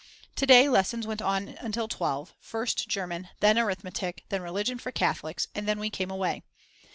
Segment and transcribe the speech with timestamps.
[0.37, 5.45] To day lessons went on until 12, first German, then arithmetic, then religion for Catholics,
[5.53, 6.41] and then we came away.